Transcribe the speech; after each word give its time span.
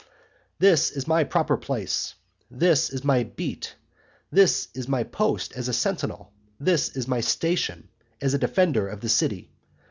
This 0.57 0.89
is 0.89 1.05
my 1.07 1.23
proper 1.23 1.55
place, 1.57 2.15
this 2.49 2.89
is 2.89 3.03
my 3.03 3.23
beat, 3.23 3.75
this 4.31 4.67
is 4.73 4.87
my 4.87 5.03
post 5.03 5.53
as 5.53 5.67
a 5.67 5.73
sentinel, 5.73 6.33
this 6.59 6.89
is 6.97 7.07
my 7.07 7.19
station 7.21 7.87
as 8.19 8.33
a 8.33 8.39
defender 8.39 8.87
of 8.87 9.01
the 9.01 9.09
city. 9.09 9.51